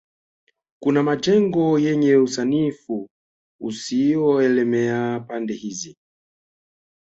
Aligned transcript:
Kuna 0.83 1.03
majengo 1.03 1.79
yenye 1.79 2.15
usanifu 2.15 3.09
usioelemea 3.61 5.19
pande 5.19 5.53
hizi 5.53 5.97